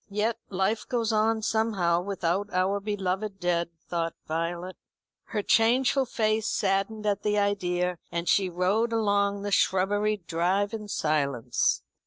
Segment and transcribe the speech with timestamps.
[0.09, 4.75] "Yet life goes on somehow without our beloved dead," thought Violet.
[5.25, 10.87] Her changeful face saddened at the idea, and she rode along the shrubberied drive in
[10.87, 11.83] silence.